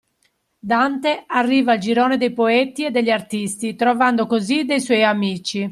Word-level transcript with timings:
Dante 0.57 1.25
arriva 1.27 1.73
al 1.73 1.77
girone 1.77 2.17
dei 2.17 2.33
poeti 2.33 2.85
e 2.85 2.89
degli 2.89 3.11
artisti 3.11 3.75
trovando 3.75 4.25
così 4.25 4.65
dei 4.65 4.79
suoi 4.81 5.03
amici. 5.03 5.69